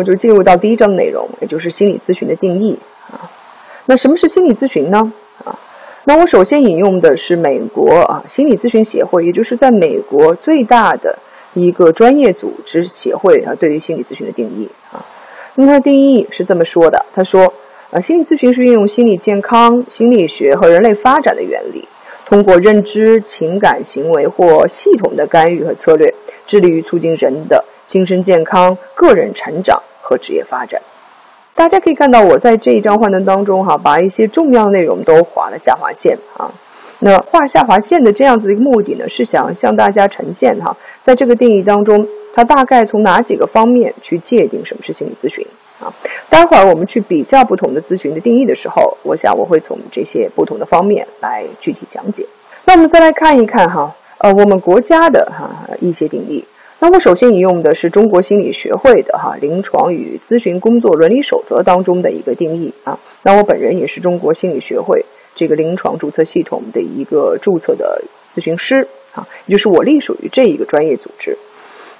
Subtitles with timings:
[0.00, 2.78] 我就进入到第一章内容，也就是心理咨询的定义
[3.10, 3.30] 啊。
[3.84, 5.12] 那什么是心理咨询呢？
[5.44, 5.58] 啊，
[6.04, 11.18] 那我首先引用的是美国啊心理咨询协会，也就是在美国最大的
[11.52, 15.04] 一个专业组织协会啊对于心理咨询的定义啊。
[15.54, 17.52] 那它的定义是这么说的：他说，
[17.90, 21.86] 啊，心理咨询是运用心理健康、心理学和人类发展的原理，
[22.24, 26.14] 通过认知、情感、行为或系统的干预和策略，
[26.46, 30.82] 致力于促进人的精神健康、个人成长和职业发展。
[31.54, 36.50] 大家可以看到，我在这一章幻灯当中，哈，把一些重要内容都划了下划线啊。
[36.98, 45.46] 那画下划线的这样子的一个目的呢，是想向大家呈现哈，在这个定义当中，它大概从哪几个方面去界定什么是心理咨询
[45.80, 45.92] 啊？
[46.28, 52.26] 待会儿我们去比较不同的咨询的定义的时候，我想我会从这些不同的方面来具体讲解。
[52.64, 56.44] 那我们再来看一看哈，呃，我们国家的哈一些定义。
[56.82, 62.98] 那我首先引用的是中国心理学会的哈临床与咨询工作伦理守则当中的一个定义啊。
[63.22, 68.02] 那我本人也是中国心理学会这个临床注册系统的一个注册的
[68.34, 71.36] 咨询师啊，也就是我隶属于这一个专业组织。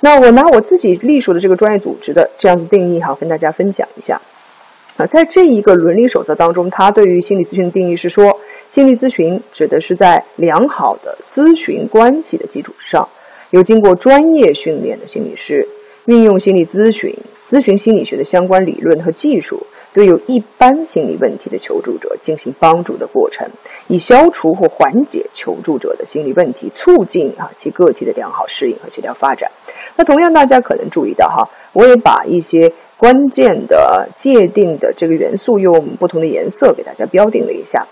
[0.01, 4.19] 那我拿我自己隶属的这个专业组织的这样的定义哈，跟大家分享一下
[4.97, 5.05] 啊。
[5.05, 13.07] 在这一个伦理守则当中，它对于心理咨询的定义是说，心理咨询指的是在良好的咨询关系的基础之上。
[13.51, 15.67] 有经过专业训练的心理师，
[16.07, 17.13] 运用心理咨询、
[17.49, 23.49] 咨询心理学的相关理论和技术，对有一般心理问题的求助者进行帮助的过程，
[23.89, 29.51] 以消除或缓解求助者的心理问题，促进啊其个体的良好适应和协调发展。
[29.97, 37.85] 那同样，大家可能注意到哈，我也把一些关键的界定的这个元素用不同的颜色给大家标定了一下。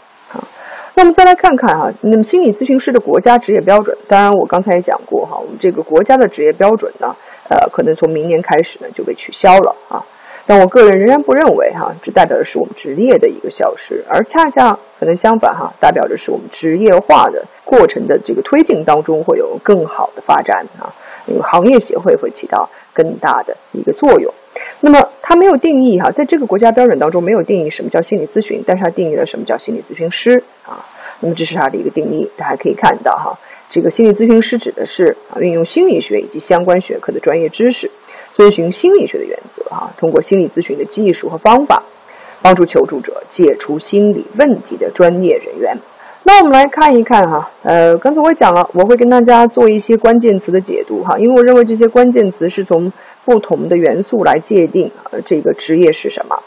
[0.98, 7.14] 那我们再来看看哈，那么心理咨询师的国家职业标准，当然我刚才也讲过哈，我们这个国家的职业标准呢，
[7.48, 10.04] 呃，可能从明年开始呢就被取消了啊。
[10.44, 20.90] 但我个人仍然不认为哈，这代表的是我们职业的一个消失，而恰恰可能相反哈，代表的是我们职业化的过程的这个推进当中会有更好的发展啊，
[21.28, 24.32] 因为行业协会会起到更大的一个作用。
[24.80, 30.84] 那么它没有定义哈，在这个国家标准当中没有定义什么叫心理咨询，但是它定义了什么叫心理咨询师啊。
[31.20, 33.38] 那么这是它的一个定义，大家可以看到哈，
[33.70, 37.90] 这个心理咨询师指的是啊，运用心理学以及相关学科的专业知识，
[38.32, 41.82] 遵循心理学的原则哈，通过心理咨询的技术和方法，
[42.40, 45.76] 帮助求助者解除心理问题的专业人员。
[46.28, 52.92] 那我们来看一看哈，呃，刚才我讲了，我会跟大家做一些关键词的解读哈，因为我认为这些关键词是从
[53.24, 56.38] 不同的元素来界定啊，这个职业是什么。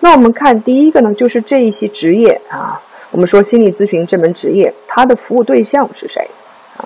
[0.00, 6.28] 那我们看第一个呢，就是这一些职业啊，我们说心理咨询这门职业，它的服务对象是谁
[6.76, 6.84] 啊？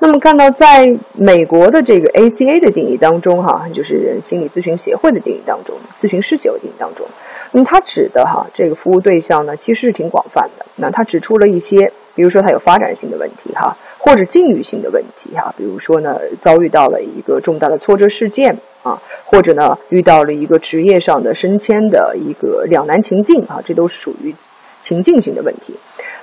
[0.00, 7.06] 那么看到在美国的这个 ACA 的定义当中哈，就是心理咨询协会的定义当中，咨询师协会定义当中。
[7.52, 10.66] 那么它指的哈这个服务对象呢，其实是挺广泛的。
[10.76, 24.34] 那它指出了一些，比如说它有发展性的问题哈，或者境遇性的问题哈，比如说呢遭遇到了一个重大的挫折事件啊，或者呢遇到了一个职业上的升迁的一个两难情境啊，这都是属于
[24.80, 25.74] 情境性的问题。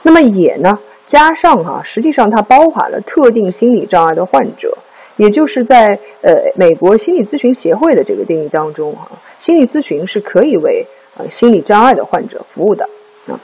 [0.01, 4.79] 那么也呢加上哈，实际上它包含了特定心理障碍的患者，
[5.16, 10.88] 也就是在呃美国心理咨询协会的这个定义当中哈，心理咨询是可以为
[11.30, 12.88] 心理障碍的患者服务的
[13.28, 13.40] 啊，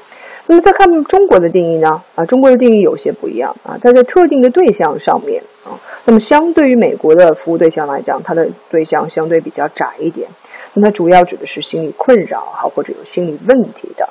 [0.48, 2.04] 那么再看中国的定义呢？
[2.16, 10.30] 啊，中国的定义有些不一样啊，它在特定的对象上面啊，那么相对于美国的服务对象来讲，它的对象相对比较窄一点，
[10.74, 14.10] 那它主要指的是心理困扰哈，或者有心理问题的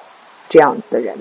[0.49, 1.17] 这样子的人。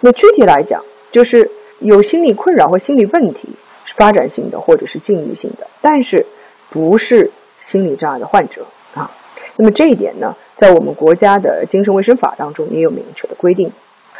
[0.00, 3.48] 那具体来讲，就是有心理困扰或心理问题
[3.84, 6.26] 是，发展性的或者是境遇性的，但是
[6.70, 9.10] 不是心理障碍的患者啊。
[9.56, 10.34] 那么这一点呢？
[10.56, 13.70] 在我们国家的精神卫生法当中也有明确的规定。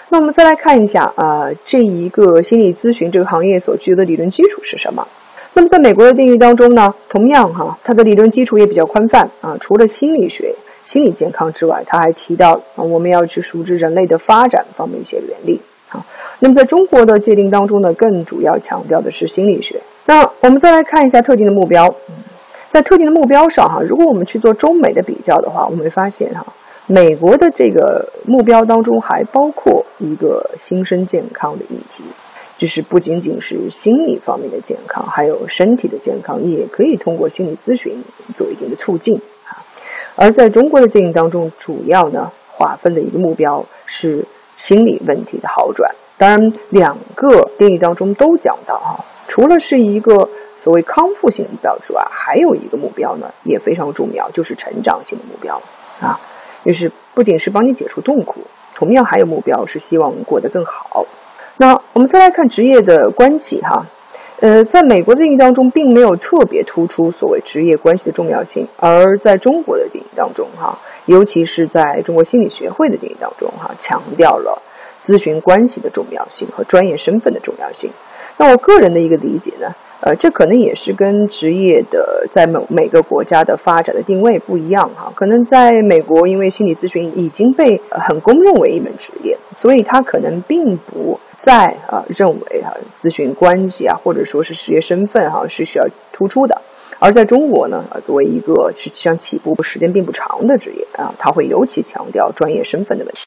[0.08, 5.06] 那我们再来看一下啊，这一个心理咨询这个行业所具有的理论基础是什么？
[5.54, 9.56] 那么在美国的定义当中呢，同样哈，它的理论基础也比较宽泛啊。
[9.60, 16.04] 除了心理学、心理健康之外，它还提到啊，我们要去熟知人类的发展方面一些原理啊。
[16.40, 19.80] 那么在中国的界定当中呢，更主要强调的是心理学。
[20.06, 21.94] 那我们再来看一下特定的目标。
[22.74, 26.44] 在特定的目标上，哈，如果我们去做中美的比较的话，我们会发现，哈，
[26.88, 32.02] 美国的这个目标当中还包括一个心身健康的议题，
[32.58, 38.02] 就是不仅仅是心理方面的健康，还有身体的健康，也可以通过心理咨询
[38.34, 39.62] 做一定的促进，啊。
[40.16, 44.26] 而在中国的经营当中，主要呢划分的一个目标是
[44.56, 45.94] 心理问题的好转。
[46.18, 50.28] 当然，两个定义当中都讲到，哈，除了是一个。
[50.64, 55.60] 所谓康复性的目标之外，还有一个目标呢，也非常重要，就是成长性的目标
[56.00, 56.18] 啊，
[56.64, 58.40] 就是不仅是帮你解除痛苦，
[58.74, 61.06] 同样还有目标是希望过得更好。
[61.58, 63.84] 那我们再来看职业的关系哈，
[64.40, 74.62] 呃，在美国的电影当中，并没有特别突出所谓职业关系的重要性，而在中国的电影当中哈，尤其是在中国心理学会的电影当中哈，强调了
[75.02, 77.90] 咨询关系的重要性和专业身份的重要性。
[78.38, 85.10] 那我个人的一个理解呢，呃，这可能也是跟职业的在某每个国家的发展的定位不一样哈。
[85.16, 91.18] 可能在美国，因为心理咨询已经被很公认为一门职业，所以他可能并不。
[91.36, 96.62] 在啊，认为啊，咨询关系啊，或者说是职业身份哈，是需要突出的。
[96.98, 103.24] 而在中国呢，啊，作为一个实际上起步时间并不长的职业啊，他会尤其强调专业身份的问题。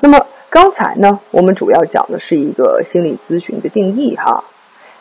[0.00, 4.42] 那么刚才呢，我们主要讲的是一个心理咨询的定义哈。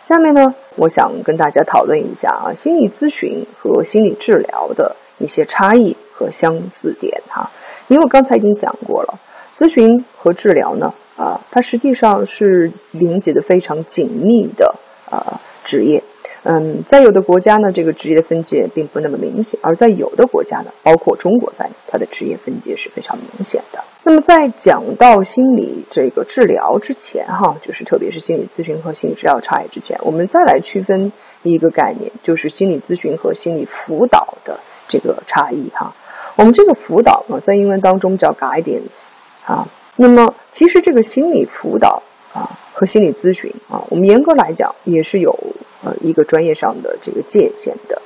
[0.08, 7.52] 下面呢，我想跟大家讨论一下啊，心理咨询和心理治疗的一些差异和相似点哈。
[7.90, 9.20] 因为我刚才已经讲过了，
[9.58, 10.94] 咨询和治疗呢。
[11.18, 14.76] 啊，它实际上是连接的非常紧密的
[15.10, 16.02] 啊职业，
[16.44, 23.84] 嗯，在有的国家呢，这个职业的分界并不那么明显；而在有的国家呢，包括中国在内，它的职业分界是非常明显的。
[24.08, 31.12] 那么在讲到心理这个治疗之前，哈，就是特别是心理咨询和心理治疗差异之前，我们再来区分
[31.44, 34.58] 一个概念，就是心理咨询和心理辅导的
[34.88, 35.94] 这个差异哈。
[36.38, 39.08] 我们这个辅导呢，在英文当中叫 guidance
[39.46, 39.68] 啊。
[39.98, 42.02] 那么，其实这个心理辅导
[42.34, 45.38] 啊和心理咨询啊，我们严格来讲也是有
[45.84, 48.02] 呃一个专业上的这个界限的。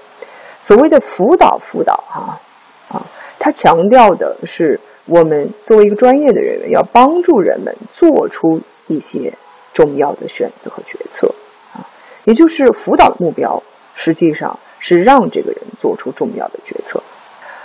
[0.59, 2.41] 所谓的辅导辅导哈
[2.89, 3.05] 啊，
[3.37, 4.79] 它强调的是
[5.11, 9.33] 我们作为一个专业的人员，要帮助人们做出一些
[9.73, 11.35] 重要的选择和决策
[11.73, 11.83] 啊，
[12.23, 13.61] 也就是辅导的目标
[13.93, 17.03] 实际上是让这个人做出重要的决策。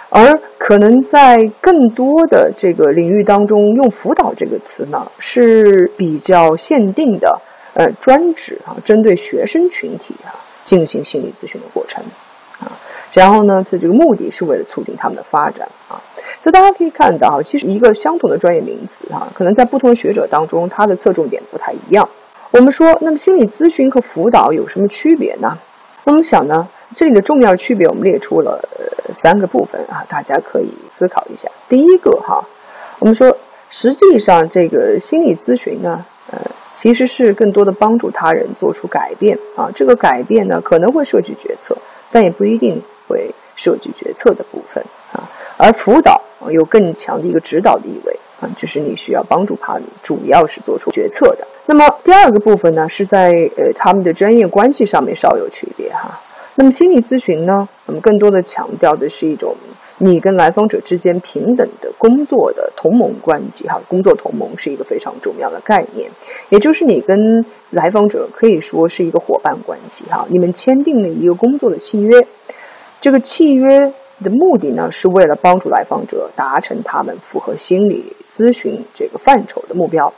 [0.08, 7.40] 而可能在更多的这个领域当中，用“辅导”这个词呢是比较限定的，
[7.75, 10.34] 呃，专指啊，针对学生群体啊
[10.64, 12.02] 进行心理咨询的过程
[12.58, 12.75] 啊。
[13.17, 15.97] 然后呢，它这个目的是为了促进他们的发展啊。
[16.39, 22.07] 所以大家可以看到，其实一个相同的专业名词啊，可能在不同的学者当中，它的侧重点不太一样。
[22.51, 25.57] 我们说，那么心理咨询和辅导有什么区别呢？
[26.05, 26.69] 我们想呢？
[26.95, 28.63] 这里的重要区别，我们列出了
[29.13, 31.49] 三个部分啊，大家可以思考一下。
[31.71, 32.47] 第一个哈，
[32.99, 33.35] 我们说，
[33.71, 36.39] 实际上这个心理咨询呢，呃，
[36.75, 39.71] 其实是更多的帮助他人做出改变啊。
[39.75, 41.77] 这个改变呢，可能会涉及决策，
[42.13, 45.29] 但也不一定会涉及决策的部分啊。
[45.56, 46.20] 而辅导
[46.50, 51.47] 有更强的一个指导的意味啊，就是你需要帮助他人，主要是做出决策的。
[51.67, 56.20] 那么第二个部分呢，是在呃他们的专业关系上面稍有区别哈。
[56.56, 57.69] 那么心理咨询呢？
[57.87, 59.55] 我们更多的强调的是一种
[59.99, 66.11] 你跟来访者之间平等的工作的同盟关系，哈，工作同盟是一个非常重要的概念，
[66.49, 72.26] 也就是你跟来访者可以说是一个伙伴关系，哈，你们签订了一个工作的契约，
[73.00, 80.12] 这个契约的目的呢，是为了帮助来访者达成他们符合心理咨询这个范畴的目标。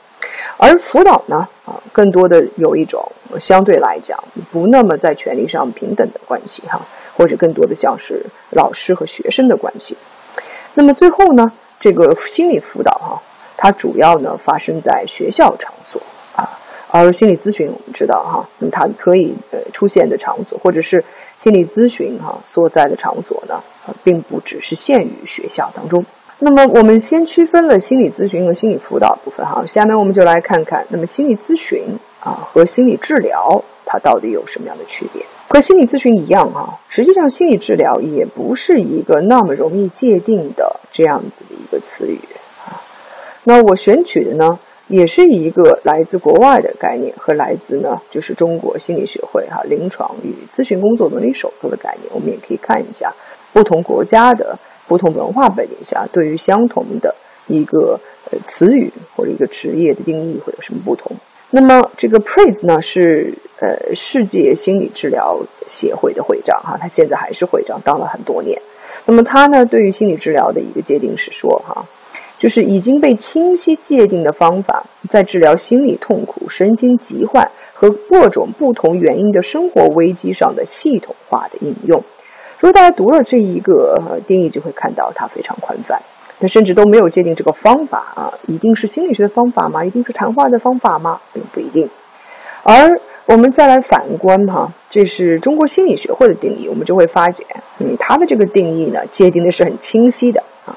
[0.56, 4.18] 而辅导呢，啊，更多的有一种相对来讲
[4.50, 6.80] 不那么在权利上平等的关系哈，
[7.16, 9.96] 或者更多的像是老师和学生的关系。
[10.74, 13.22] 那么最后呢，这个心理辅导哈，
[13.56, 16.02] 它主要呢发生在学校场所
[16.34, 16.58] 啊，
[16.88, 21.04] 而心理咨询我们知道哈，那么它可以呃出现的场所，或者是
[21.38, 23.62] 心理咨询哈所在的场所呢，
[24.02, 26.04] 并不只是限于学校当中。
[26.40, 35.24] 那么我们先区分了心理咨询和心理辅导部分哈，下面我们就来看看，那么心理咨询啊和心理治疗它到底有什么样的区别？
[35.48, 42.20] 和心理咨询一样哈，实际上心理治疗也不是一个那么容易界定的这样子的一个词语
[42.66, 42.82] 啊。
[43.44, 53.14] 那我选取的呢，也是一个来自国外的概念和来自呢就是中国心理学会哈临床与咨询工作伦理手册的概念，我们也可以看一下
[53.52, 54.58] 不同国家的。
[54.88, 57.14] 不同文化背景下，对于相同的
[57.46, 61.14] 一个呃词语或者一个职业的定义会有什么不同？
[61.50, 68.62] 那么这个 Praise 呢是呃世界心理治疗协会的会长哈，他现在还是会长，当了很多年。
[69.04, 71.84] 那么他呢对于心理治疗的一个界定是说哈，
[72.38, 82.02] 就是已经被清晰界定的方法，在治疗心理痛苦、身心疾患和各种不同原因的生活危机上的系统化的应用。
[82.60, 86.00] 如果大家读了这一个定义，就会看到它非常宽泛，
[86.40, 89.84] 它甚至都没有界定这个方法啊，一定是心理学的方法吗？
[89.84, 91.20] 一定是谈话的方法吗？
[91.32, 91.88] 并不一定。
[92.64, 97.44] 而我们再来反观哈，这是中国心理学会的定义，我们就会发觉，
[97.78, 100.74] 嗯，它的这个定义呢，界定的是很清晰的啊，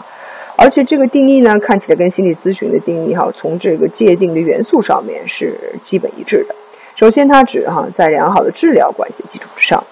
[0.61, 6.53] 而且这个定义呢，看起来跟心理咨询的定义哈，从这个界定的元素上面是基本一致的。
[6.95, 9.83] 首先，它指哈在良好的治疗关系基础之上，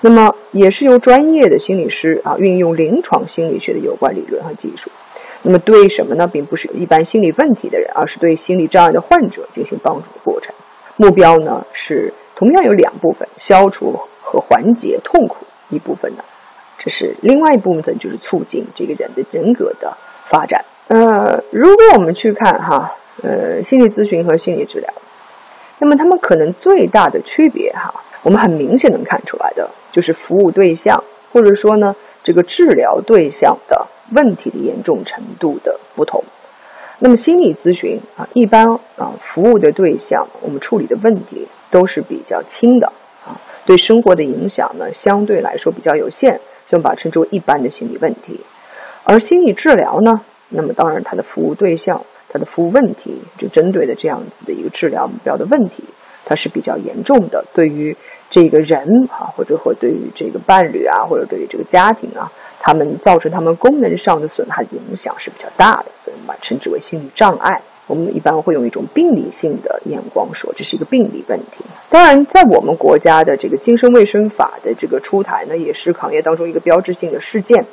[0.00, 4.90] 那么也是由专业的心理师啊运用临床心理学的有关理论和技术，
[5.42, 6.26] 那么对什么呢？
[6.26, 10.54] 并不是一般心理问题的人，而是对心理障碍的患者进行帮助的过程。
[10.96, 16.24] 目标呢是同样有两部分，消除和缓解痛苦一部分呢，
[16.78, 19.94] 这是另外一部分就是促进这个人的人格的
[20.28, 20.64] 发展。
[20.88, 24.92] 呃，如果我们去看哈，呃，心理咨询和心理治疗，
[25.78, 31.02] 那么他们可能最大的区别哈，我们很明显能看出来的就是服务对象
[31.32, 36.22] 或者说呢这个治疗对象的问题的严重程度的不同。
[36.98, 42.86] 那么心理咨询啊，一般啊服务的对象，我们处理的问题都是比较轻的
[43.26, 46.38] 啊，对生活的影响呢相对来说比较有限，
[46.68, 48.40] 就把称之为一般的心理问题。
[49.04, 55.84] 而心理治疗呢，那么当然它的服务对象、它的服务问题，就针对的这样子的一个治疗目标的问题，
[56.24, 57.44] 它是比较严重的。
[57.54, 57.96] 对于
[58.30, 62.32] 这个人啊，或者或对于这个伴侣啊，或者对于这个家庭啊。
[62.66, 67.60] 他们造成他们功能上的损害影响是比较大的，所以我们称之为心理障碍。
[67.86, 71.62] 我们一般会用一种病理性的眼光说，这是一个病理问题。
[71.90, 77.66] 当然，在我们国家的这个精神卫生法的这个出台呢，也是行业当中一个标志性的事件。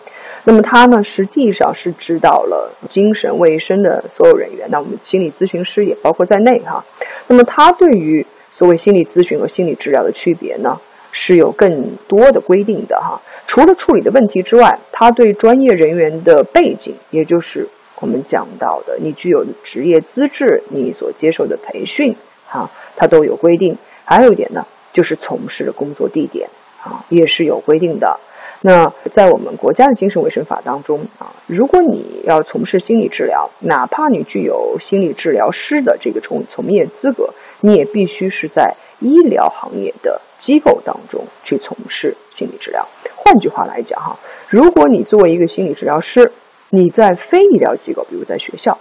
[0.43, 6.83] 那么他呢，实际上是指导了精神卫生的所有人员，那我们心理咨询师也包括在内哈。
[7.27, 10.79] 那么他对于所谓心理咨询和心理治疗的区别呢？
[11.13, 17.67] 是有更多的规定的哈，除了处理的问题之外，他对专业人员的背景，也就是
[17.99, 22.15] 我们讲到的你具有的职业资质，你所接受的培训，
[22.47, 23.77] 哈，它都有规定。
[24.05, 26.47] 还有一点呢，就是从事的工作地点
[26.81, 28.17] 啊，也是有规定的。
[28.61, 40.21] 那在我们国家的精神卫生法当中啊，如果你要从事心理治疗，哪怕你具有心理治疗师的这个从从业资格，你也必须是在医疗行业的。
[40.37, 42.87] 机构当中去从事心理治疗。
[43.15, 44.17] 换句话来讲，哈，
[44.49, 46.31] 如果你作为一个心理治疗师，
[46.69, 48.75] 你在非医疗机构，比如在学校，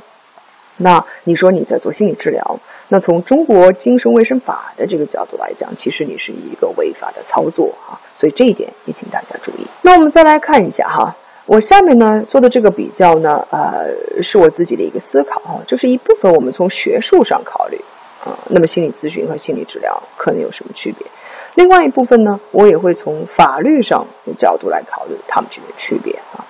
[0.79, 8.01] 那你说你在做心理治疗，那从中国精神卫生法的这个角度来讲，其实你是一个违法的操作，哈。
[8.21, 9.67] 所以这一点也请大家注意。
[9.81, 17.81] 那我们再来看一下，哈，我下面呢做的这个比较呢，呃，是我自己的一个思考，哈，就是一部分我们从学术上考虑，
[18.23, 21.07] 啊，那么心理咨询和心理治疗可能有什么区别？
[21.55, 26.45] 另外一部分呢，我也会从法律上的角度来考虑它们之间的区别啊。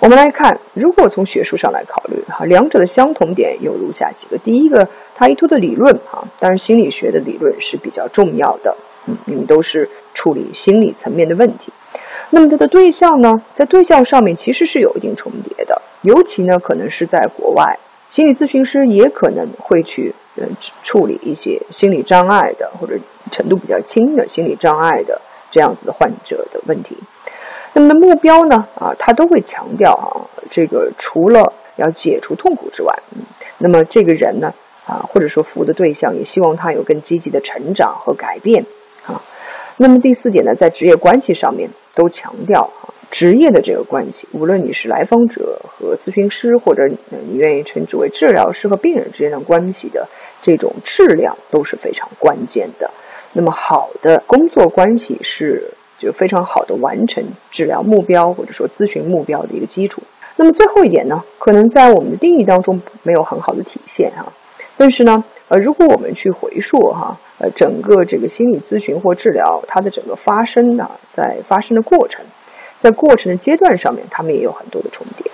[0.00, 8.76] 我们来看，如果从学术上来考虑哈，两者的相同点有如下几个：第一个，它依托的理论哈，当然心理学的理论是比较重要的，
[9.06, 11.72] 嗯，你们都是处理心理层面的问题。
[12.30, 17.78] 那么它的对象呢，在对象上面其实是有一定重叠的，尤其呢，可能是在国外，
[18.10, 20.42] 心理咨询师也可能会去嗯
[20.82, 22.98] 处理一些心理障碍的或者。
[23.30, 25.20] 程度比较轻的心理障碍的
[25.50, 26.96] 这样子的患者的问题，
[27.74, 28.66] 那么的目标呢？
[28.74, 30.08] 啊，他都会强调啊，
[30.50, 33.20] 这个除了要解除痛苦之外，嗯，
[33.58, 34.54] 那么这个人呢，
[34.86, 38.64] 啊，或者说服务的对象也希望他有更积极的成长和改变。
[39.80, 50.08] 那么第四点呢，在职业关系上面都强调啊，职业的这个关系，无论你是来访者和咨询师，或者你愿意称之为治疗师和病人之间的关系的
[50.42, 52.90] 这种质量都是非常关键的。
[53.32, 60.02] 那么好的工作关系是就非常好的完成治疗目标或者说咨询目标的一个基础。
[60.34, 64.32] 那么最后一点呢，可能在我们的定义当中没有很好的体现哈。
[64.76, 72.24] 但是呢，呃，如果我们去回溯哈，呃，整个这个心理咨询或治疗它的整个发生呢，在发生的过程，
[72.80, 75.30] 在过程的阶段上面，他们也有很多的重叠。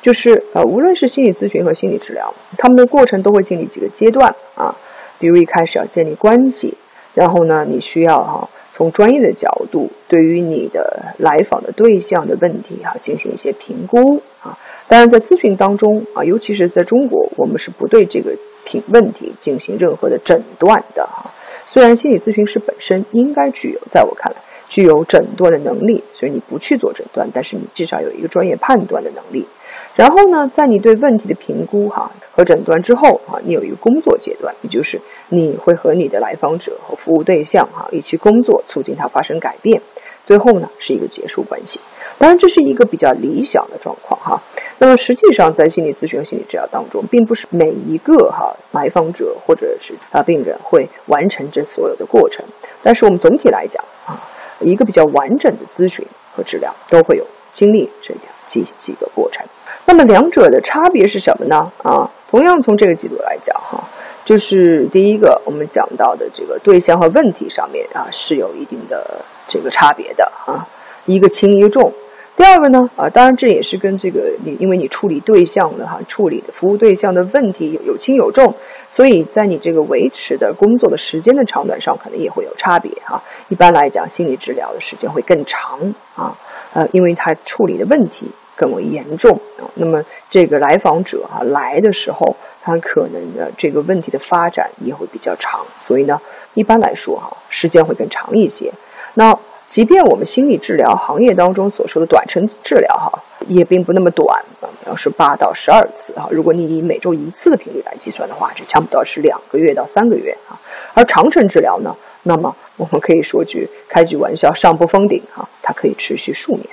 [0.00, 4.74] 就是呃，无论是心理咨询和心理治疗，他们的过程都会经历几个阶段啊，
[5.18, 6.74] 比如一开始要建立关系。
[7.12, 14.56] 然后呢，你需要哈从专业的角度，对于你的来访的对象的问题哈进行一些评估啊。
[14.86, 18.30] 当然，在咨询当中啊，尤其是在中国，我们是不对这个
[18.64, 21.30] 评问题进行任何的诊断的哈。
[21.72, 29.46] 虽然心理咨询师本身应该具有，在我看来具有诊断的能力，所以你不去做诊断，但是你至少有一个专业判断的能力。
[29.94, 39.80] 然后呢，在你对问题的评估哈和诊断之后啊，你有一个工作阶段，也就是你会和你的来访者和服务对象哈一起工作，促进他发生改变。
[40.26, 41.78] 最后呢，是一个结束关系。
[42.20, 44.42] 当然，这是一个比较理想的状况哈。
[44.76, 52.44] 那么实际上，在心理咨询和心理治疗当中，并不是每一个哈来访者或者是啊病人会完成这所有的过程。
[52.82, 54.20] 但是我们总体来讲啊，
[54.60, 59.42] 一个比较完整的咨询和治疗都会有经历这样几几个过程。
[59.86, 61.72] 那么两者的差别是什么呢？
[61.82, 63.82] 啊，同样从这个角度来讲哈，
[64.26, 70.68] 就是第一个我们讲到的这个对象和问题上面啊是有一定的这个差别的啊，
[71.06, 71.90] 一个轻一个重。
[72.40, 78.54] 第二个呢，啊，当然这也是跟这个你，因为你处理对象的哈，处理的服务对象的问题有有轻有重，
[78.88, 83.22] 所以在你这个维持的工作的时间的长短上，可能也会有差别哈。
[83.50, 86.34] 一般来讲，心理治疗的时间会更长啊，
[86.72, 88.30] 呃，因为他处理的问题。
[88.56, 96.20] 更为严重啊，那么这个来访者哈来的时候，他可能的这个问题的发展也会比较长，所以呢，
[96.52, 98.70] 一般来说哈，时间会更长一些。
[99.14, 99.34] 那
[99.70, 110.58] 即便我们心理治疗行业当中所说的短程治疗哈，也并不那么短啊，要是八到十二次哈，如果你以每周一次的频率来计算的话，这差不多是两个月到三个月啊。
[110.92, 116.66] 而长程治疗呢，那么我们可以说句开句玩笑，上不封顶哈，它可以持续数年。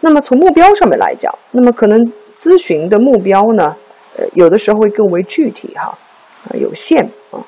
[0.00, 3.76] 那么从目标上面来讲，那么可能咨询的目标呢，
[4.16, 5.96] 呃，有的时候会更为具体哈，
[6.48, 7.38] 啊，有限啊。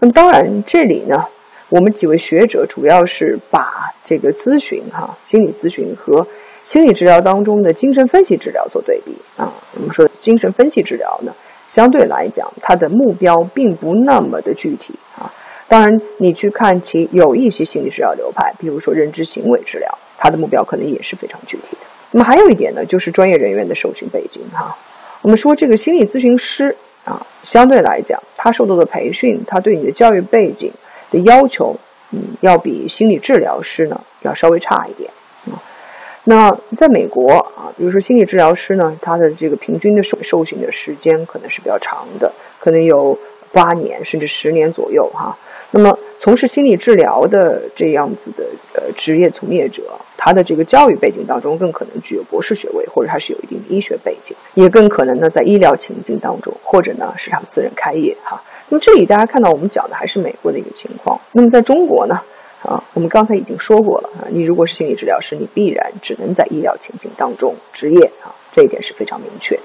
[0.00, 1.26] 那么当然这里呢，
[1.72, 6.26] 我们几位学者主要是把这个咨询哈，心理咨询和
[6.64, 9.50] 心理治疗当中的精神分析治疗做对比啊。
[9.74, 11.32] 我们说精神分析治疗呢，
[11.70, 15.32] 相对来讲它的目标并不那么的具体啊。
[15.66, 21.86] 当然你去看其有一些心理治疗流派，比如说认知行为治疗，它的目标可能也是非常具体的。
[22.10, 24.76] 那么还有一点呢，就是专业人员的受训背景哈。
[25.22, 26.76] 我们说这个心理咨询师
[27.06, 30.70] 啊，相对来讲，他受到的培训，他对你的教育背景
[31.12, 31.76] 的要求，
[32.10, 35.10] 嗯，要比心理治疗师呢要稍微差一点
[35.46, 35.62] 啊。
[36.24, 43.18] 那在美国啊，比如说心理治疗师呢，他的这个平均的受受训的时间可能是比较长的，可能有
[43.52, 45.36] 八年甚至十年左右哈。
[45.74, 49.82] 那么，从事心理治疗的这样子的呃职业从业者，
[50.18, 58.42] 他的这个教育背景当中，更可能具有博士学位，或者他是有一定的医学背景，也更可能呢在医疗情境当中，或者呢是他们私人开业哈。
[58.72, 61.20] 那么这里大家看到我们讲的还是美国的一个情况。
[61.32, 62.18] 那么在中国呢，
[62.62, 69.64] 啊，我们刚才已经说过了啊，你如果是心理治疗师，你必然只能在医疗情境当中执业啊，这一点是非常明确的。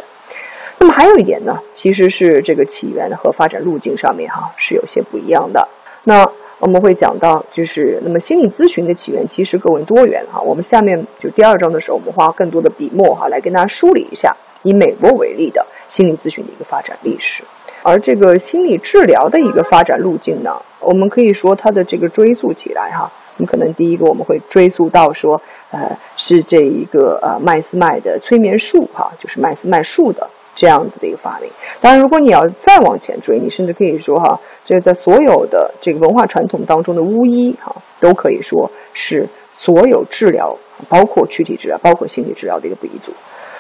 [0.78, 5.66] 那么还有一点呢，其实是这个起源和发展路径上面哈是有些不一样的。
[6.04, 10.42] 那我们会讲到，就是那么心理咨询的起源其实各为多元哈。
[10.42, 17.46] 我们下面就第二章的时候，我们花更多的笔墨哈来跟大家梳理一下以美国为例的心理咨询的一个发展历史。
[17.84, 30.30] 而这个心理治疗的一个发展路径呢，我们可以说它的这个追溯起来哈，我们可能第一个我们会追溯到说，呃，是这一个呃麦斯麦的催眠术哈，就是麦斯麦术的。
[30.60, 31.48] 这样子的一个发明，
[31.82, 40.58] 当然，如果你要再往前追，你甚至可以说哈，这个在所有的这个文化传统当中的巫医哈，都可以说是所有治疗，
[40.90, 43.14] 包括躯体治疗、包括心理治疗的一个鼻祖。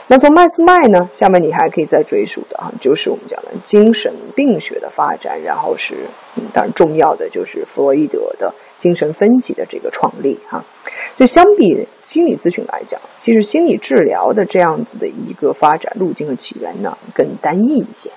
[0.09, 5.95] 那从麦斯麦呢，下面你还可以再追溯的啊，就是我们讲的精神病学的发展，然后是，
[6.37, 10.63] 嗯，当然重要的就是弗洛伊德的精神分析的这个创立哈。
[11.17, 18.09] 就相比心理咨询来讲，其实心理治疗的这样子的一个发展路径和起源呢，更单一一些。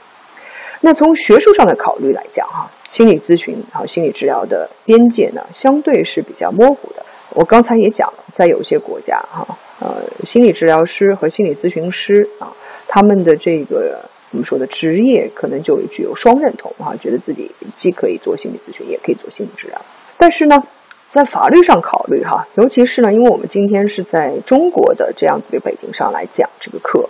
[0.82, 7.04] 那从学术上的考虑来讲，哈，心理咨询和心理治疗的边界呢，相对是比较模糊的。
[7.34, 12.52] 我刚才也讲了，在有些国家，哈，呃，心理治疗师和心理咨询师啊，
[12.86, 19.80] 他们的这个我们说的职业，可能就具有双认同，哈，觉得自己既可以做心理咨询，也可以做心理治疗。
[20.18, 20.62] 但是呢，
[21.08, 27.08] 在法律上考虑哈，尤其是呢，因为我们今天是在中国的这样子的背景上来讲这个课，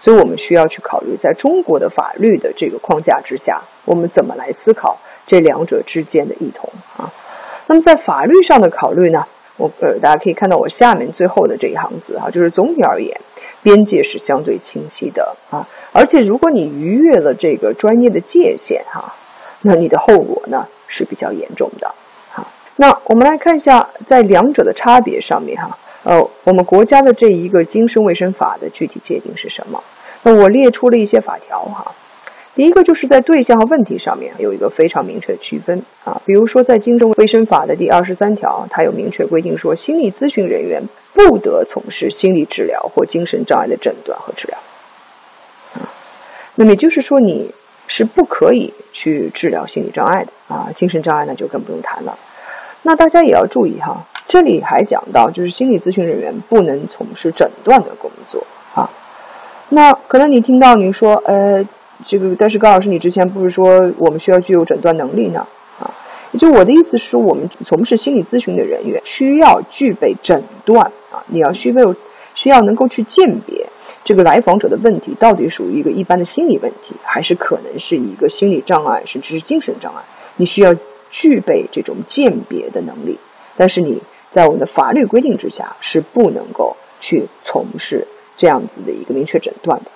[0.00, 4.96] 所以我们需要去考虑，在中国的法律的这个框架之下，我们怎么来思考
[5.26, 7.12] 这两者之间的异同啊？
[7.66, 13.18] 那么在法律上的考虑呢，我呃，大家可以看到我下面最后的这一行字哈，就是总体而言，
[13.62, 19.14] 边界是相对清晰的啊，而且如果你逾越了这个专业的界限哈，
[19.62, 21.94] 那你的后果呢是比较严重的。
[22.76, 29.80] 那我们来看一下，在两者的差别上面哈，呃，我们国家的这一个精神卫生法的具体界定是什么？
[30.24, 31.94] 那我列出了一些法条哈。
[32.54, 40.80] 第一个就是在对象和问题上面有一个非常明确的区分啊，比如说在精神卫生法的第二十三条，它有明确规定说，心理咨询人员
[41.12, 44.58] 不得从事心理治疗或精神障碍的诊断和治疗。
[45.74, 45.90] 啊，
[46.54, 47.52] 那么也就是说，你
[47.88, 52.16] 是不可以去治疗心理障碍的啊，精神障碍那就更不用谈了。
[52.82, 58.88] 那大家也要注意哈，这里还讲到，就是心理咨询人员不能从事诊断的工作啊。
[59.70, 61.66] 那可能你听到你说，呃，
[62.04, 65.46] 这个，但是高老师，你之前不是说我们需要具有诊断能力呢？
[65.78, 65.94] 啊，
[66.32, 71.82] 也就我的意思是我们从事心理咨询的人员需要具备诊断啊，你要需备
[72.34, 73.68] 需要能够去鉴别
[74.02, 80.02] 这个来访者的问题到底属于一个一般的心理问题，还是可能是一个心理障碍，甚至是精神障碍，
[80.36, 80.74] 你需要
[81.10, 83.18] 具备这种鉴别的能力。
[83.56, 88.06] 但是你在我们的法律规定之下是不能够去从事。
[88.36, 89.92] 这样子的一个明确诊断的，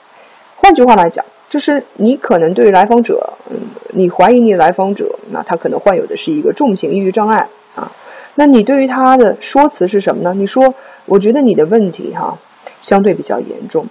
[0.69, 3.57] 换句话来讲，就是你可能对于来访者，嗯，
[3.95, 7.91] 你怀疑你的来访者，那他可能患有的是一个重型抑郁障碍啊，
[8.35, 10.35] 那你对于他的说辞是什么呢？
[10.35, 10.75] 你说，
[11.07, 12.37] 我觉得你的问题哈，
[12.83, 13.87] 相对比较严重，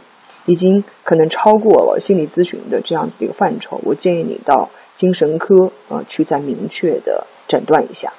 [0.46, 8.14] 已经可能超过了心理咨询的这样子的一个范畴，我建议你到精神科啊去再明确的诊断一下，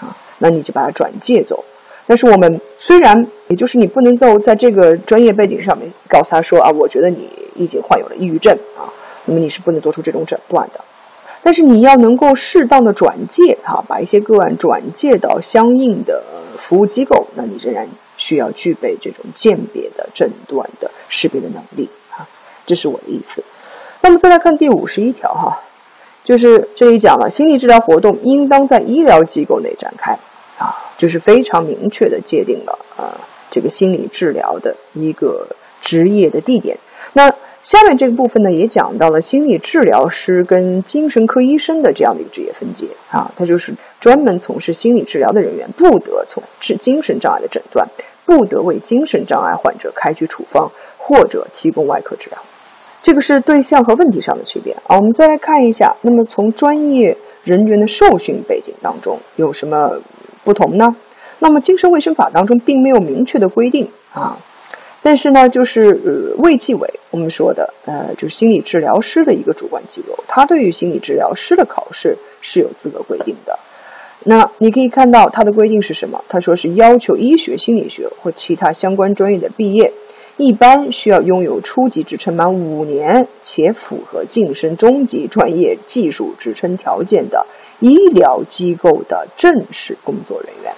[0.00, 1.64] 啊，那你就把他转介走。
[2.10, 8.90] 但是我们虽然，也就是你不能够在这个专业背景上面告诉他说啊，我觉得你已经患有了抑郁症啊，
[9.26, 10.80] 那么你是不能做出这种诊断的。
[11.44, 16.24] 但是你要能够适当的转介哈，把一些个案转介到相应的
[16.58, 22.26] 服务机构，那你仍然需要具备这种鉴别的诊断的识别的能力啊，
[22.66, 23.44] 这是我的意思。
[24.00, 25.62] 那么再来看第五十一条哈，
[26.24, 30.18] 就是这里讲了，心理治疗活动应当在医疗机构内展开。
[30.60, 33.16] 啊，就是非常明确的界定了啊，
[33.50, 35.48] 这个心理治疗的一个
[35.80, 36.76] 职业的地点。
[37.14, 47.88] 那下面这个部分呢，也讲到了心理治疗师跟精神科医生的这样的一个职业分界啊，他就是专门从事心理治疗的人员，不得从事精神障碍的诊断，
[48.26, 52.38] 不得为精神障碍患者开具处方或者提供外科治疗。
[53.02, 54.96] 这个是对象和问题上的区别啊。
[54.96, 59.98] 我们再来看一下，那么从专业人员的受训背景当中有什么？
[60.50, 60.96] 不同呢？
[61.38, 64.36] 那么精神卫生法当中并没有明确的规定啊，
[65.00, 73.56] 但是呢，就是呃卫计委我们说的呃，就是心理治疗师的一个主管机构，他对于心理治疗师的考试是有资格规定的。
[74.24, 76.24] 那你可以看到他的规定是什么？
[76.28, 79.92] 他说是要求医学、心理学或其他相关专业的毕业，
[80.36, 87.46] 一般需要拥有初级职称满五年且符合晋升中级专业技术职称条件的。
[87.80, 90.72] 医疗机构的正式工作人员，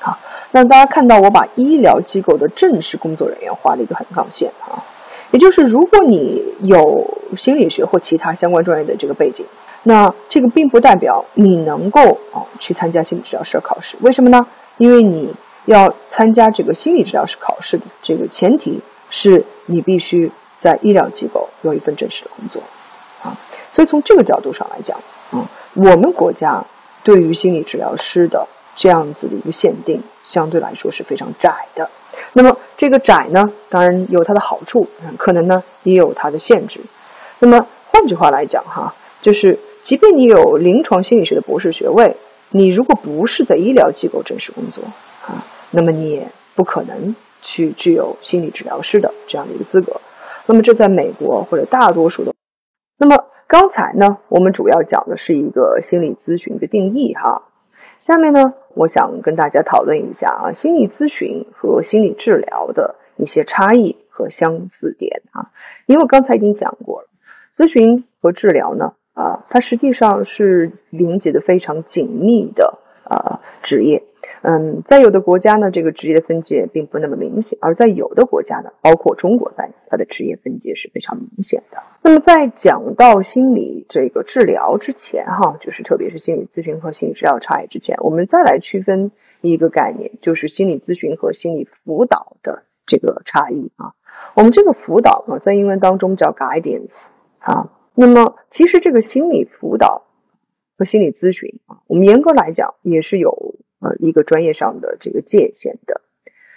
[0.00, 0.18] 好，
[0.50, 4.82] 那大家看到我把医疗机构的正式工作人员画了一个横杠线啊，
[5.30, 9.46] 也就是如果你有心理学或其他相关专业的这个背景，
[9.84, 13.96] 那这个并不代表你能够啊去参加心理治疗师考试。
[14.00, 14.46] 为什么呢？
[14.78, 15.32] 因为你
[15.66, 22.62] 要参加这个心理治疗师考试的这个前提是你必须在医疗机构有一份正式的工作
[23.22, 23.36] 啊，
[23.70, 24.98] 所以从这个角度上来讲，
[25.30, 25.48] 啊。
[25.74, 26.64] 我们国家
[27.02, 31.88] 对于心理治疗师的这样子的一个限定，相对来说是非常窄的。
[32.34, 36.80] 那么这个窄呢，当然有它的好处，可能呢也有它的限制。
[37.38, 42.16] 那么换句话来讲，哈，就是即便你有临床心理学的博士学位，
[42.50, 44.82] 你如果不是在医疗机构正式工作
[45.26, 50.00] 啊，那么你也不可能去具有心理治疗师的这样的一个资格。
[50.44, 52.34] 那么这在美国或者大多数的，
[52.98, 53.24] 那么。
[53.52, 57.42] 刚才呢，我们主要讲的是一个心理咨询的定义哈。
[57.98, 65.50] 下面呢，我想跟大家讨论一下啊，心理咨询和心理治疗的一些差异和相似点啊。
[65.84, 67.08] 因为我刚才已经讲过了，
[67.54, 72.78] 咨询和治疗呢，啊，它实际上是连接的非常紧密的
[73.12, 74.02] 呃职业。
[74.42, 81.78] 嗯，在有的国家呢，这个职业的分界并不那么明显；而在有的国家呢，包括中国在内，它的职业分界是非常明显的。
[82.02, 93.92] 那么，在讲到心理这个治疗之前，哈，就是特别是心理咨询和心理治疗差异之前，我们再来区分一个概念，就是心理咨询和心理辅导的这个差异啊。
[94.34, 97.04] 我们这个辅导呢，在英文当中叫 guidance
[97.38, 97.70] 啊。
[97.94, 100.02] 那么，其实这个心理辅导
[100.76, 103.56] 和心理咨询啊，我们严格来讲也是有。
[103.84, 106.02] 呃，一个专业上的这个界限的，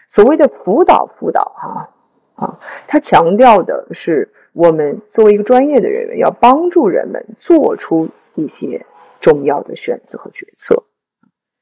[0.07, 1.89] 所谓的辅导辅导哈
[2.35, 8.85] 啊，它强调的是我们作为一个专业的人员，要帮助人们做出一些
[9.21, 10.83] 重要的选择和决策，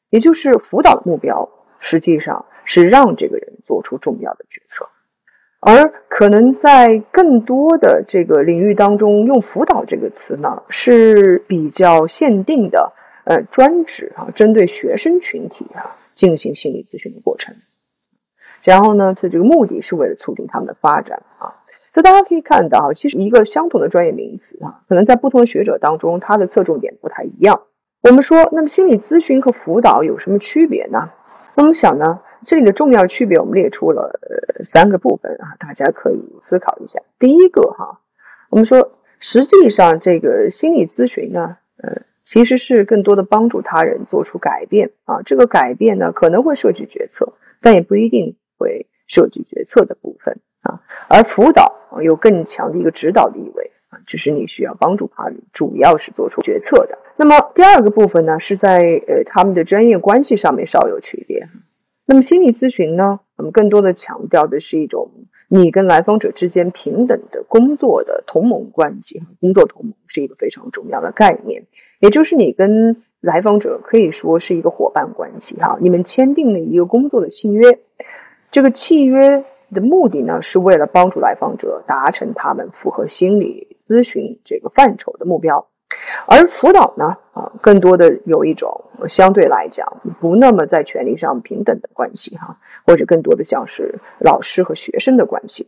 [0.10, 4.90] 也就是辅导的目标实际上是让这个人做出重要的决策，
[5.66, 12.94] 而可能在更多的这个领域当中，用辅导这个词呢是比较限定的。
[13.26, 17.56] 呃，专指啊，针对学生群体啊进行心理咨询的过程，
[18.64, 21.56] 然后呢，它这个目的是为了促进他们的发展啊。
[21.94, 27.62] 所以大家可以看到其实一个相同的专业名词啊，可能在不同的学者当中，它的侧重点不太一样。
[28.02, 31.12] 我们说，那么心理咨询和辅导有什么区别呢？
[31.56, 34.20] 那我们想呢，这里的重要区别我们列出了
[34.64, 37.00] 三个部分啊，大家可以思考一下。
[37.20, 38.00] 第一个哈，
[38.50, 45.22] 我们说实际上这个心理咨询呢，呃，其实是更多的帮助他人做出改变啊。
[45.24, 50.82] 这个改变呢，可能会涉及决策，但也不一定会涉及决策的部分啊。
[51.08, 53.72] 而辅导有更强的一个指导的意味。
[54.08, 56.98] 就是你需要帮助他人，主要是做出决策的。
[57.16, 61.48] 那么第二个部分呢，是在呃他们的专业关系上面稍有区别。
[62.06, 65.10] 那么心理咨询呢，我们更多的强调的是一种
[65.48, 69.22] 你跟来访者之间平等的工作的同盟关系。
[69.40, 71.66] 工作同盟是一个非常重要的概念，
[72.00, 77.80] 也就是你跟来访者可以说是一个伙伴关系哈，你们签订了一个工作的契约，
[78.52, 83.78] 这个契约的目的呢，是为了帮助来访者达成他们符合心理。
[83.86, 85.68] 咨询这个范畴的目标，
[86.26, 95.68] 而辅导呢，啊，更多的有一种相对来讲不那么在权利上平等的关系哈，或者更多的像是老师和学生的关系。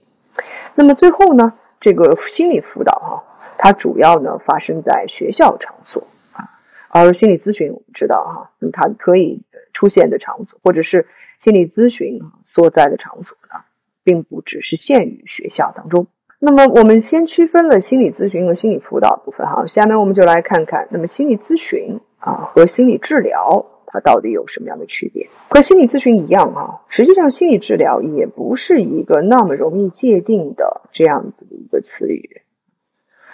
[0.76, 3.24] 那么最后呢，这个心理辅导哈，
[3.58, 6.50] 它主要呢发生在学校场所啊，
[6.90, 9.42] 而心理咨询我们知道哈，那么它可以
[9.74, 11.08] 出现的场所，或者是
[11.40, 13.62] 心理咨询所在的场所呢，
[14.04, 16.08] 并不只是限于学校当中。
[16.45, 25.27] 那么我们先区分了心理咨询和心理辅导部分哈，下面我们就来看看，那么心理咨询啊和心理治疗它到底有什么样的区别？
[25.49, 32.41] 和心理咨询一样啊，实际上心理治疗也不是一个那么容易界定的这样子的一个词语。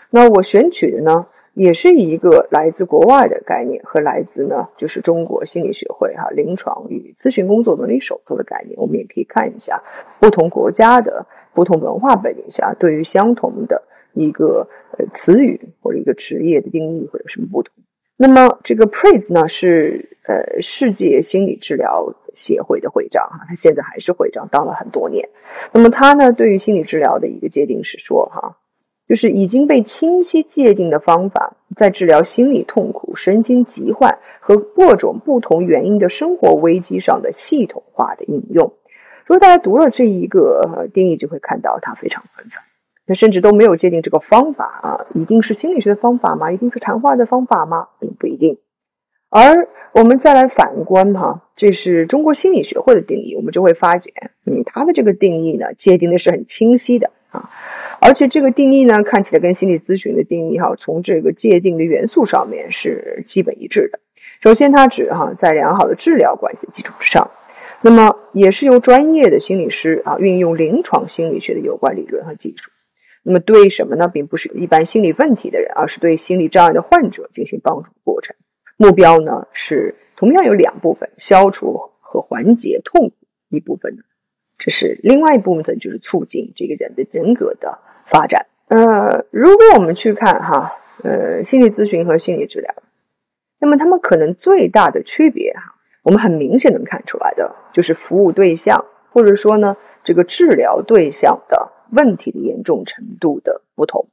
[0.10, 1.26] 那我选取的呢？
[1.54, 9.84] 也是一个来自国外的概念和来自呢，就是中国心理学会哈临床与咨询工作伦理手册的概念，我们也可以看一下
[10.20, 13.84] 不同国家的不同文化背景下对于相同的
[14.14, 17.74] 一个呃词语或者一个职业的定义会有什么不同。
[18.16, 25.28] 那么这个 Praise 呢是呃世界心理治疗协会的会长哈，他现在还是会长，当了很多年。
[25.74, 28.58] 那么他呢对于心理治疗的一个界定是说哈。
[29.12, 38.71] 就是已经被清晰界定的方法，在治疗心理痛苦、身心疾患和各种不同原因的生活危机上的系统化的应用。
[39.26, 42.63] 如果大家读了这一个定义，就会看到它非常纷繁。
[43.06, 46.54] 那甚至都没有界定这个方法啊，一定是心理学的方法吗？
[46.54, 47.89] 一定是谈话的方法吗？
[48.00, 48.60] 并不一定。
[49.30, 54.13] 而我们再来反观哈，这是中国心理学会的定义，我们就会发现，
[54.45, 57.50] 嗯，它的这个定义呢，界定的是很清晰的啊。
[58.04, 64.00] 而且这个定义呢，看起来跟心理咨询的定义哈，从这个界定的元素上面是基本一致的。
[64.42, 67.30] 首先，它指哈在良好的治疗关系基础之上，
[67.82, 72.72] 那么也是由专业的心理师啊运用临床心理学的有关理论和技术，
[73.22, 74.08] 那么对什么呢？
[74.08, 78.36] 并不是一般心理问题的人，而是对心理障碍的患者进行帮助过程。
[78.78, 83.16] 目标呢是同样有两部分：消除和缓解痛苦
[83.50, 84.02] 一部分呢，
[84.62, 87.80] 这是另外一部分就是促进这个人的人格的。
[88.08, 92.74] 发展，呃，如果我们去看哈，呃，心理咨询和心理治疗，
[93.58, 104.08] 那么他们可能最大的区别哈，我们很明显能看出来的，就是服务对象或者说呢，这个治疗对象的问题的严重程度的不同。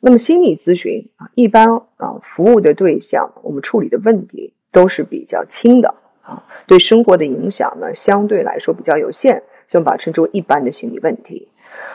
[0.00, 1.66] 那么心理咨询啊，一般
[1.96, 9.42] 啊，服务的对象，我们处理的问题都是比较轻的啊，对生活的影响呢，相对来说比较有限，
[9.72, 11.48] 就把称之为一般的心理问题。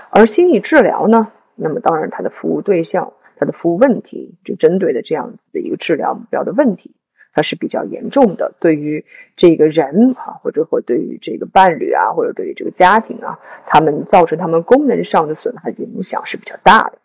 [0.09, 1.31] 而心理治疗呢？
[1.55, 6.95] 那么当然，它的服务对象、它的服务问题，就针对的这样子的一个治疗目标的问题，
[7.33, 8.53] 它是比较严重的。
[8.59, 16.97] 对于这个人啊，或者或对于这个伴侣啊，或者对于这个家庭啊，他们造成他们功能上的损害影响是比较大的，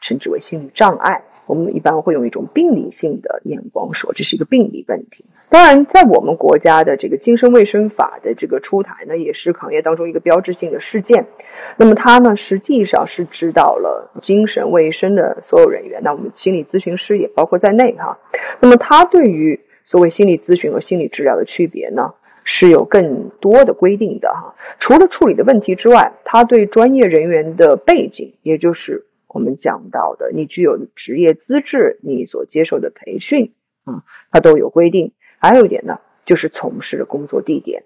[0.00, 1.22] 称之为心理障碍。
[1.50, 5.24] 我们一般会用一种病理性的眼光说，这是一个病理问题。
[5.48, 11.26] 当然，在我们国家的这个精神卫生法的这个出台呢，也是行业当中一个标志性的事件。
[11.76, 18.16] 那么，它呢实际上是指导了精神卫生的所有人员，那我们心理咨询师也包括在内哈。
[18.60, 24.54] 那么，它对于所谓心理咨询和心理治疗的区别呢，是有更多的规定的哈。
[24.78, 35.12] 除了处理的问题之外，它对专业人员的背景，也就是我们讲到的你具有职业资质，你所接受的培训啊，它都有规定。
[35.38, 37.84] 还有一点呢，就是从事的工作地点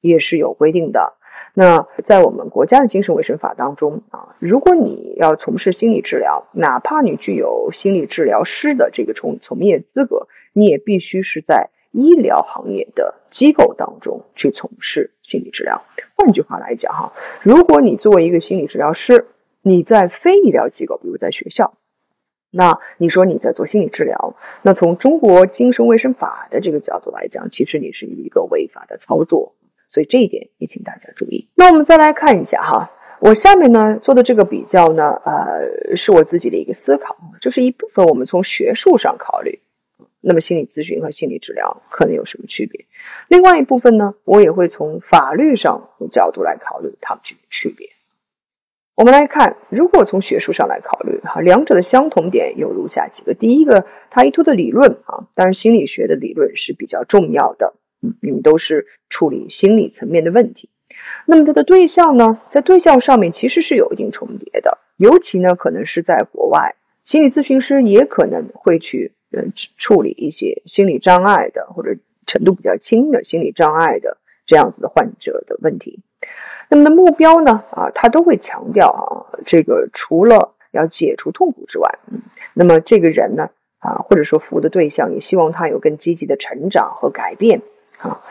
[0.00, 1.14] 也是有规定的。
[1.54, 15.82] 那在我们国家的精神卫生法当中啊，如果你要从事心理治疗，哪怕你具有心理治疗师的这个从从业资格，你也必须是在医疗行业的机构当中去从事心理治疗。
[16.16, 19.26] 换句话来讲哈，如果你作为一个心理治疗师，
[19.62, 21.74] 你在非医疗机构，比如在学校。
[22.50, 29.54] 那你说你在做心理治疗，那从中国精神卫生法的这个角度来讲，其实你是一个违法的操作。
[29.92, 31.48] 所以这一点也请大家注意。
[31.56, 39.58] 那我们再来看一下哈，我下面呢做的这个比较呢，呃，是我自己的一个思考，就是一部分我们从学术上考虑，
[40.20, 42.86] 那么心理咨询和心理治疗可能有什么区别？
[43.26, 47.88] 另外一部分呢，我也会从法律上的角度来考虑它们这个区别。
[48.96, 57.72] 我们来看，如果从学术上来考虑，哈，两者的相同点有如下几个：第一个，它依托的理论啊，当然心理学的理论是比较重要的，
[58.02, 60.68] 嗯，你们都是处理心理层面的问题。
[61.24, 66.74] 那么它的对象呢，在对象上面其实是有一定重叠的，尤其呢，可能是在国外，
[67.06, 69.44] 心理咨询师也可能会去呃
[69.78, 76.00] 处理一些心理障碍的或者程度比较轻的心理障碍的这样子的患者的问题。
[76.72, 77.64] 那么的目标呢？
[77.72, 82.20] 啊，他都会强调啊，这个除了要解除痛苦之外，嗯，
[82.54, 87.62] 那么这个人呢，啊，或者说服务的对象也希望他有更积极的成长和改变
[87.98, 88.22] 啊。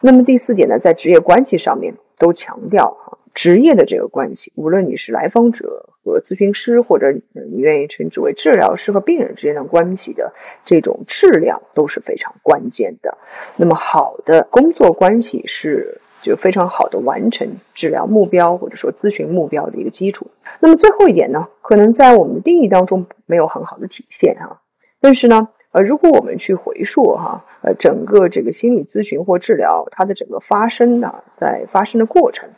[0.00, 10.32] 那么第四点呢，在职业关系上面都强调啊，职业的这个关系，无论你是来访者和咨询师，或者你愿意称之为治疗师和病人之间的关系的
[10.64, 13.18] 这种质量都是非常关键的。
[13.56, 16.00] 那么好的工作关系是。
[16.22, 20.26] 就非常好的完成治疗目标或者说咨询目标的一个基础。
[20.60, 24.60] 那么最后一点呢，可能在我们的定义当中没有很好的体现哈。
[25.00, 32.48] 但是呢，呃，如果我们去回溯哈，呃，整个这个心理咨询或治疗它的整个发生的在发生的过程，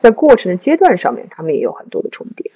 [0.00, 2.50] 在过程的阶段上面，他们也有很多的重叠。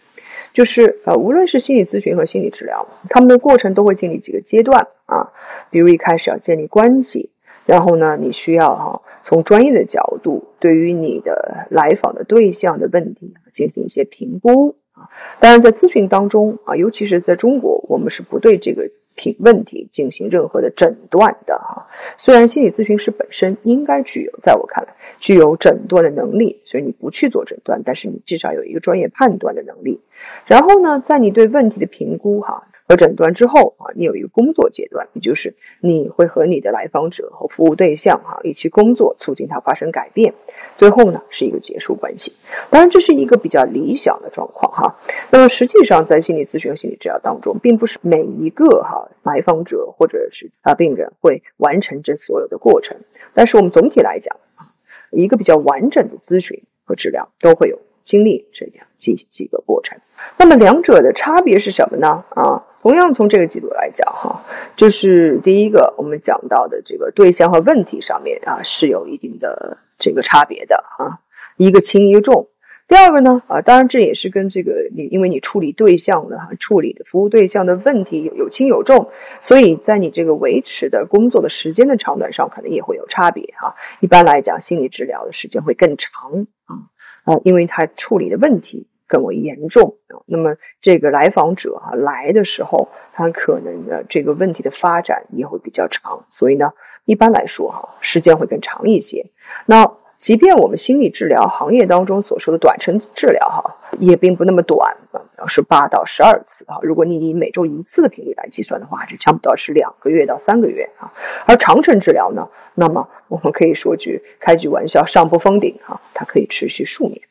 [0.52, 5.30] 就是呃，无论是心理咨询和心理治疗，他们的过程都会经历几个阶段啊，
[5.70, 7.30] 比如一开始要建立关系。
[7.68, 15.10] 然后呢，你需要哈从专业的角度，对于你的来访的对象的问题进行一些评估啊。
[15.38, 21.88] 当然，在咨询当中啊，尤其是在中国，我们是不对这个评问题进行任何的诊断的哈。
[22.16, 30.00] 虽然心理咨询师本身应该具有，在我看来具有诊断的能力，所以你不去做诊断，但是你至少有一个专业判断的能力。
[30.46, 32.64] 然后呢，在你对问题的评估哈。
[32.88, 40.32] 和诊断之后啊，你有一个工作阶段，也就是你会和你的来访者和服务对象哈一起工作，促进他发生改变。
[40.78, 42.32] 最后呢是一个结束关系。
[42.70, 44.96] 当然这是一个比较理想的状况哈。
[45.30, 52.96] 那么实际上在心理咨询和心理治疗当中，并不是每一个哈来访者或者是啊病人会完成这所有的过程。
[53.34, 54.72] 但是我们总体来讲啊，
[55.10, 59.98] 一个比较完整的咨询和治疗都会有经历这样几几个过程。
[60.38, 62.24] 那么两者的差别是什么呢？
[62.30, 62.64] 啊？
[62.80, 64.44] 同样从这个角度来讲，哈，
[64.76, 71.20] 就是第一个我们讲到的这个对象和问题上面啊是有一定的这个差别的啊，
[71.56, 72.48] 一个轻一个重。
[72.86, 79.10] 第二个呢啊，当然这也是跟这个你因为你处理对象的哈，处理的服务对象的问题有有轻有重，
[79.42, 83.74] 所以在你这个维持的工作的时间的长短上可能也会有差别哈。
[84.00, 86.88] 一般来讲，心理治疗的时间会更长啊
[87.32, 88.86] 啊，因为他处理的问题。
[89.10, 96.74] 更为严重啊，那么这个来访者啊来的时候，他可能的这个问题的发展也会比较长，所以呢，
[97.06, 99.30] 一般来说哈，时间会更长一些。
[99.64, 104.96] 那即便我们心理治疗行业当中所说的短程治疗哈，也并不那么短
[105.36, 106.78] 啊，是八到十二次啊。
[106.82, 111.12] 如果你以每周一次的频率来计算的话，这差不多是两个月到三个月啊。
[111.46, 117.22] 而长程治疗呢，那么我们可以说句开句玩笑，上不封顶哈，它可以持续数年。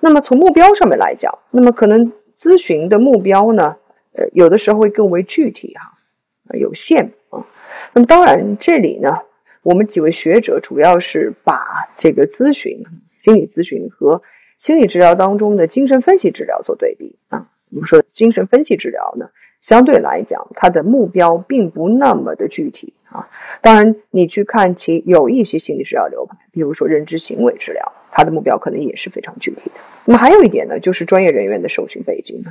[0.00, 3.76] 那么从目标上面来讲，那么可能咨询的目标呢，
[4.14, 7.46] 呃，有的时候会更为具体哈，有限啊。
[7.92, 9.20] 那么当然这里呢，
[9.62, 12.82] 我们几位学者主要是把这个咨询、
[13.18, 14.22] 心理咨询和
[14.62, 17.48] 心理治疗当中的精神分析治疗做对比啊。
[17.72, 19.28] 我们说精神分析治疗呢，
[19.60, 23.28] 相对来讲它的目标并不那么的具体啊。
[23.60, 27.92] 当然你去看其有一些心理治疗流派，比如说认知行为治疗。
[28.12, 29.80] 它的目标可能也是非常具体的。
[30.04, 32.44] 那么还有一点呢，就是专业人员的受训背景。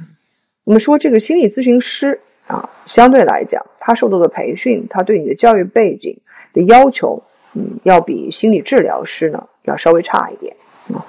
[0.66, 6.18] 我们说这个心理咨询师啊，相对来讲，他受到的培训，他对你的教育背景
[6.52, 10.58] 的要求，嗯，要比心理治疗师呢要稍微差一点
[10.94, 11.08] 啊。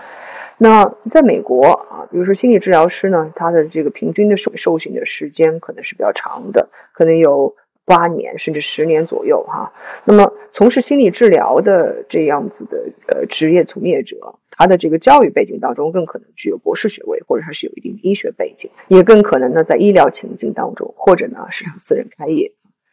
[0.62, 7.56] 那在美国啊，比如说心理治疗师呢，他的这个平均的受受训的时间可能是比较长的，可能有。
[7.84, 9.72] 八年甚至十年左右哈，
[10.04, 22.52] 那么从事心理治疗的这样子的呃职业从业者，他的这个教育背景当中更可能具有博士学位，或者他是有一定医学背景，也更可能呢在医疗情境当中，或者呢是私人开业。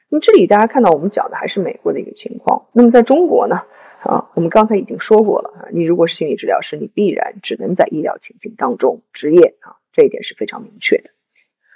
[0.09, 2.65] 那么这里大家看到我们讲的还是美国的一个情况。
[2.73, 3.61] 那么在中国呢
[4.03, 11.09] 啊，我们刚才已经说过了啊，你如果是心理治疗师，你必然只能在医疗情境当中执业啊，这一点是非常明确的。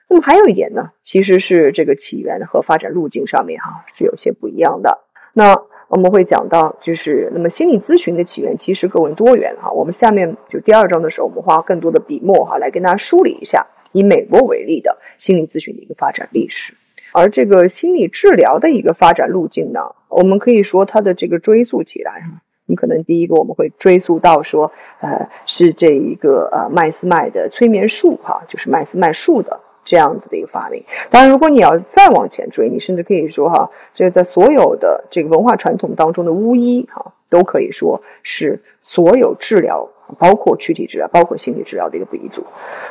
[0.09, 4.99] 那么还有一点呢，其实是这个起源和发展路径上面哈是有些不一样的。
[5.33, 9.71] 那我们会讲到，就是那么心理咨询的起源其实更为多元哈。
[9.71, 16.73] 我们下面就第二章的时候，我们花更多的笔墨哈来跟大家梳理一下，以美国为例的心理咨询的一个发展历史。
[17.13, 29.61] 而这个心理治疗的一个发展路径呢，我们可以说它的这个追溯起来哈，你可能第一个我们会追溯到说，呃，是这一个呃麦斯麦的催眠术哈，就是麦斯麦术的。
[29.85, 39.89] 这样子的一个发明，当然，如果你要再往前追，你甚至可以说哈，这个在所有的这个文化传统当中的巫医哈，都可以说是所有治疗。
[40.19, 42.45] 包括躯体治疗，包括心理治疗的一个鼻祖。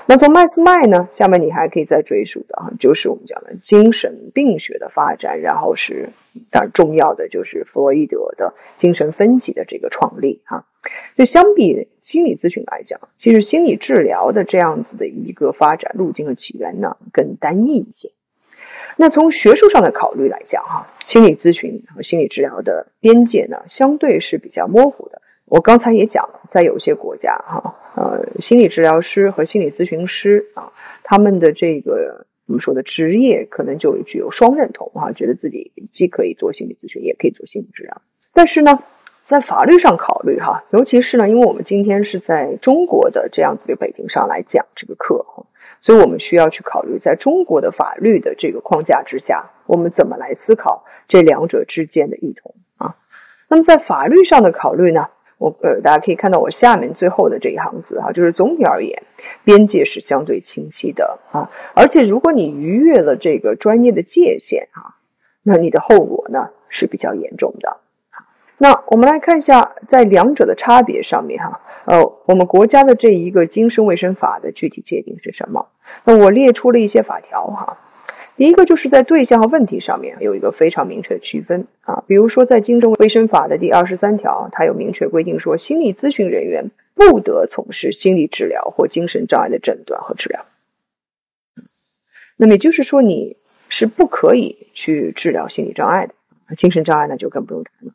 [0.06, 6.08] 那从麦斯麦呢，下面你还可以再追溯的啊，就是我们讲的精神病学的发展，然后是
[6.50, 10.64] 当然重要的就是弗洛伊德的精神分析的这个创立哈。
[11.14, 18.10] 就相比心理咨询来讲，其实心理治疗的这样子的一个发展路径和起源呢，更单一一些。
[18.96, 25.21] 那从学术上的考虑来讲哈，心理咨询和心理治疗的边界呢，相对是比较模糊的。
[25.52, 30.72] 我刚才也讲了，在有些国家，哈，呃，心理治疗师和心理咨询师啊，
[31.04, 38.00] 他们的这个怎么说的职业可能就具有双认同，哈，觉得自己既可以做心理咨询，也可以做心理治疗。
[38.32, 38.82] 但是呢，
[39.26, 45.44] 在法律上考虑，哈，尤其是呢，因为我们今天是在中国的这样子的背景上来讲这个课，哈，
[45.82, 52.96] 所以我们需要去考虑，在中国的法律的这个框架之下，我们怎么来思考这两者之间的异同啊？
[53.48, 55.08] 那么在法律上的考虑呢？
[55.42, 59.02] 我呃，大家可以看到我下面最后的这一行字哈，就是总体而言，
[59.42, 61.50] 边界是相对清晰的啊。
[61.74, 64.94] 而且如果你逾越了这个专业的界限哈，
[65.42, 67.78] 那你的后果呢是比较严重的。
[68.58, 75.66] 那我们来看一下，在两者的差别上面哈，呃，我们国家的这一个精神卫生法的具体界定是什么？
[76.04, 77.78] 那我列出了一些法条哈。
[78.34, 90.46] 第一个就是在对象和问题上面有一个非常明确的区分啊，比如说在《精神卫生法》的第二十三条，它有明确规定说，心理咨询人员不得从事心理治疗或精神障碍的诊断和治疗。
[92.36, 93.36] 那么也就是说，你
[93.68, 96.14] 是不可以去治疗心理障碍的，
[96.56, 97.92] 精神障碍那就更不用谈了。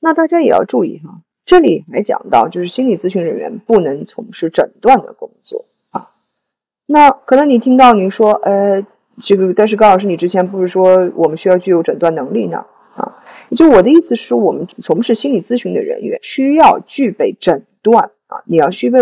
[0.00, 6.10] 那大家也要注意哈，这里还讲到，就是心理咨询人员不能从事诊断的工作啊。
[6.86, 8.84] 那可能你听到你说，呃。
[9.20, 12.64] 这个，但是高老师，你之前不是说我们需要具有诊断能力呢？
[12.96, 13.22] 啊，
[13.56, 18.98] 就我的意思是，我们从事心理咨询的人员需要具备诊断啊，你要需备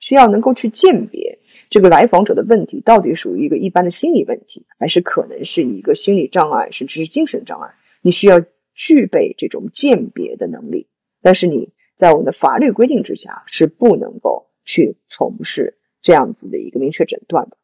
[0.00, 1.38] 需要能够去鉴别
[1.70, 8.40] 这个来访者的问题到底属于一个一般的心理问题，还是可能是一个心理障碍，甚至是精神障碍，你需要
[8.74, 10.88] 具备这种鉴别的能力。
[11.22, 17.56] 但是你在我们的法律规定之下是不能够去从事这样子的一个明确诊断的。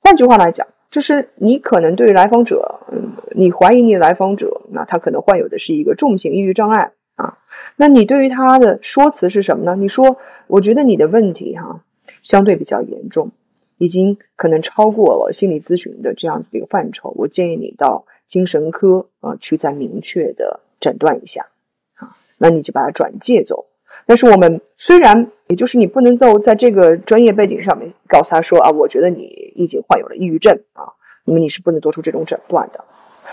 [0.00, 0.68] 换句话来讲。
[0.96, 7.36] 就是你可能对于来访者，嗯，你怀疑你的来访者，那他可能患有的是一个重型抑郁障碍啊。
[7.76, 9.76] 那你对于他的说辞是什么呢？
[9.76, 10.16] 你说，
[10.46, 11.82] 我觉得你的问题哈
[12.22, 13.32] 相对比较严重，
[13.76, 17.12] 已经可能超过了心理咨询的这样子的一个范畴。
[17.14, 21.48] 我建议你到精神科啊去再明确的诊断一下
[21.96, 22.16] 啊。
[22.38, 23.66] 那你就把它转介走。
[24.06, 30.94] 但是我们虽然，也就是你不能够在这个专业背景上面告诉他说啊，我觉得你已经患有了抑郁症啊，
[31.24, 32.84] 那么你是不能做出这种诊断的。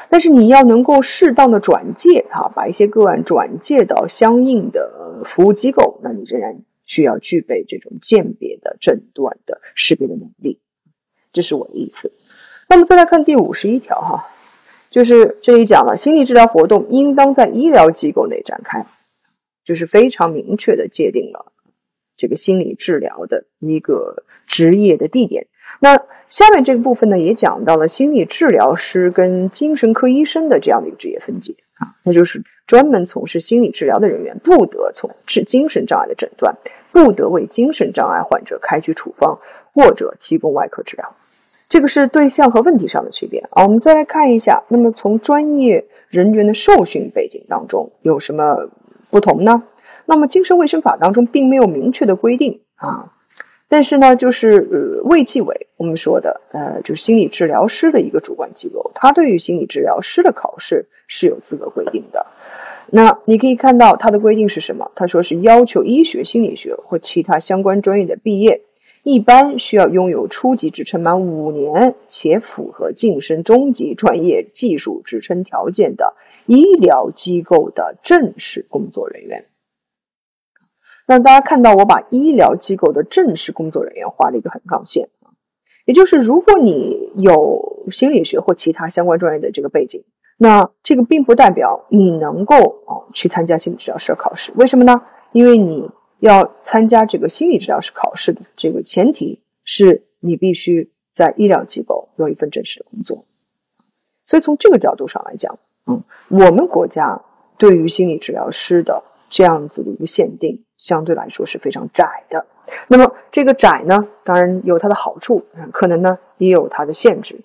[0.10, 10.60] 但是你要能够适当的转介哈，把一些个案转介到相应的服务机构，那你仍然需要具备这种鉴别的诊断的识别的能力。
[11.32, 12.12] 这是我的意思。
[12.68, 14.30] 那么再来看第五十一条哈，
[14.90, 18.86] 就是这里讲了，心理治疗活动应当在医疗机构内展开。
[19.66, 21.52] 就是非常明确的界定了
[22.18, 25.48] 这个心理治疗的一个职业的地点。
[25.80, 25.98] 那
[26.30, 36.56] 下面这个部分呢，也讲到了心理治疗师跟精神科医生的这样的一个职业分界啊，那就是专门从事心理治疗的人员不得从事精神障碍的诊断，
[36.92, 39.40] 不得为精神障碍患者开具处方
[39.74, 41.16] 或者提供外科治疗。
[41.70, 43.64] 这个是对象和问题上的区别啊。
[43.64, 48.70] 我们再来看一下，那么从专业人员的受训背景当中有什么？
[49.14, 49.62] 不同呢？
[50.06, 53.14] 那么精神卫生法当中并没有明确的规定啊，
[53.70, 62.26] 但是呢，就是呃卫计委我们说的呃，就是心理治疗师的一个主管机构，它对于心理治疗师的考试是有资格规定的。
[62.88, 64.92] 那你可以看到它的规定是什么？
[64.96, 68.62] 他说是要求医学、心理学或其他相关专业的毕业，
[69.04, 76.16] 一般需要拥有初级职称满五年且符合晋升中级专业技术职称条件的。
[76.46, 79.46] 医疗机构的正式工作人员，
[81.08, 85.32] 那大家看到我把医疗机构的正式工作人员画了一个横杠线啊，
[85.86, 90.04] 也就是如果你有心理学或其他相关专业的这个背景，
[90.38, 95.04] 那这个并不代表你能够哦去参加心理治疗师考试，为什么呢？
[95.32, 95.90] 因为你
[96.24, 103.26] 要参加这个心理治疗师考试的这个前提是你必须在医疗机构有一份正式的工作。
[104.24, 107.22] 所以从这个角度上来讲，嗯，我们国家
[107.58, 112.46] 对于心理治疗师的这样子的一个限定，相对来说是非常窄的。
[112.88, 115.44] 那么这个窄呢，当然有它的好处，
[115.74, 117.42] 可能呢也有它的限制。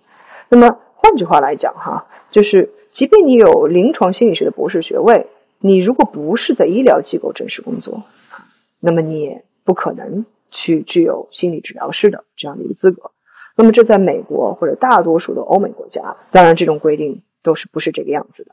[0.49, 5.27] 那么换句话来讲，哈，就是即便你有临床心理学的博士学位，
[5.59, 8.05] 你如果不是在医疗机构正式工作，
[8.81, 13.11] 那么你也不可能去具有心理治疗师的这样的一个资格。
[13.57, 18.53] 那么这在美国或者大多数的欧美国家，当然这种规定都是不是这个样子的。